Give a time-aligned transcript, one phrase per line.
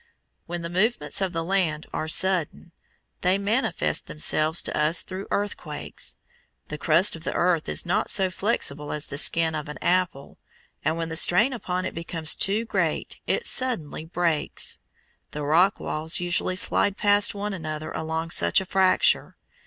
[0.47, 2.71] When the movements of the land are sudden,
[3.21, 6.17] they manifest themselves to us through earthquakes.
[6.69, 10.39] The crust of the earth is not so flexible as the skin of an apple,
[10.83, 14.79] and when the strain upon it becomes too great it suddenly breaks.
[15.33, 19.35] The rock walls usually slide past one another along such a fracture.